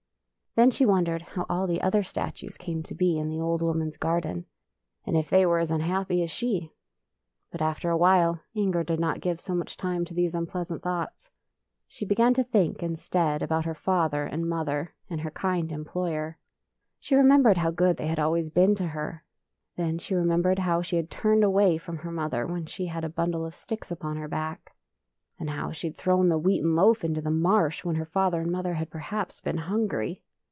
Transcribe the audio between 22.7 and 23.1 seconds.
had a